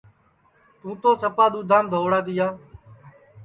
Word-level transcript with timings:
تُوں 0.79 0.93
تو 1.01 1.09
سپا 1.21 1.45
دؔدھام 1.53 1.85
دھؤڑا 1.91 2.19
تِیا 2.25 2.47